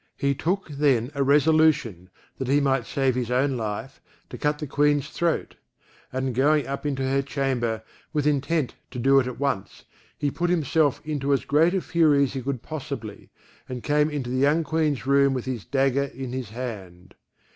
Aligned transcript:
He 0.17 0.33
took 0.33 0.67
then 0.69 1.11
a 1.13 1.21
resolution, 1.21 2.09
that 2.39 2.47
he 2.47 2.59
might 2.59 2.87
save 2.87 3.13
his 3.13 3.29
own 3.29 3.55
life, 3.55 4.01
to 4.31 4.37
cut 4.39 4.57
the 4.57 4.65
Queen's 4.65 5.09
throat; 5.11 5.53
and 6.11 6.33
going 6.33 6.65
up 6.65 6.87
into 6.87 7.03
her 7.03 7.21
chamber, 7.21 7.83
with 8.11 8.25
intent 8.25 8.73
to 8.89 8.97
do 8.97 9.19
it 9.19 9.27
at 9.27 9.39
once, 9.39 9.85
he 10.17 10.31
put 10.31 10.49
himself 10.49 11.01
into 11.05 11.33
as 11.33 11.45
great 11.45 11.75
a 11.75 11.81
fury 11.81 12.23
as 12.23 12.33
he 12.33 12.41
could 12.41 12.63
possibly, 12.63 13.29
and 13.69 13.83
came 13.83 14.09
into 14.09 14.31
the 14.31 14.37
young 14.37 14.63
Queen's 14.63 15.05
room 15.05 15.35
with 15.35 15.45
his 15.45 15.65
dagger 15.65 16.05
in 16.05 16.33
his 16.33 16.49
hand. 16.49 17.13